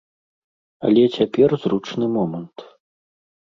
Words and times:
Але 0.89 1.03
цяпер 1.17 1.49
зручны 1.67 2.05
момант. 2.17 2.57